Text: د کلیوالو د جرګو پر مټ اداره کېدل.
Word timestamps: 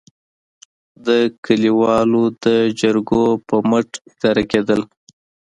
د 1.05 1.07
کلیوالو 1.45 2.23
د 2.45 2.47
جرګو 2.79 3.23
پر 3.47 3.59
مټ 3.69 3.89
اداره 4.11 4.43
کېدل. 4.51 4.81